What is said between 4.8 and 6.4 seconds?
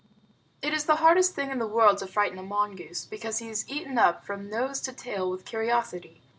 to tail with curiosity.